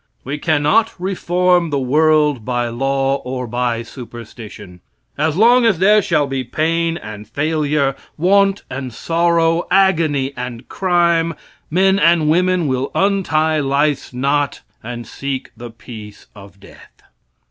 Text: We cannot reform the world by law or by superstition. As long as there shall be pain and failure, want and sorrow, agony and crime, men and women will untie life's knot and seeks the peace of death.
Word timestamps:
We 0.23 0.39
cannot 0.39 0.95
reform 0.97 1.69
the 1.69 1.77
world 1.77 2.43
by 2.43 2.69
law 2.69 3.17
or 3.17 3.45
by 3.45 3.83
superstition. 3.83 4.81
As 5.15 5.37
long 5.37 5.63
as 5.63 5.77
there 5.77 6.01
shall 6.01 6.25
be 6.25 6.43
pain 6.43 6.97
and 6.97 7.27
failure, 7.27 7.95
want 8.17 8.63
and 8.67 8.91
sorrow, 8.91 9.67
agony 9.69 10.33
and 10.35 10.67
crime, 10.67 11.35
men 11.69 11.99
and 11.99 12.27
women 12.31 12.65
will 12.65 12.89
untie 12.95 13.59
life's 13.59 14.11
knot 14.11 14.61
and 14.81 15.05
seeks 15.05 15.51
the 15.55 15.69
peace 15.69 16.25
of 16.35 16.59
death. 16.59 17.03